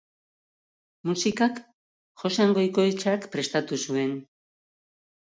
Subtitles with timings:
[1.09, 1.59] Musikak
[2.23, 4.17] Joxan Goikoetxeak prestatu zuen.